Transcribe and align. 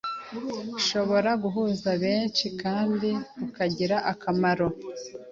bushobora 0.71 1.31
guhuza 1.43 1.89
benshi 2.03 2.45
kandi 2.61 3.09
bukagira 3.39 3.97
akamaro 4.11 4.67